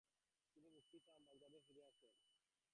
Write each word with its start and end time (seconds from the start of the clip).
তিনি 0.53 0.69
মুক্তি 0.75 0.97
পান 1.05 1.19
ও 1.21 1.25
বাগদাদে 1.29 1.59
ফিরে 1.65 1.83
আসেন। 1.89 2.11